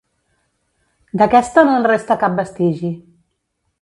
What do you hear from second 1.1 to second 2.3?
D'aquesta no en resta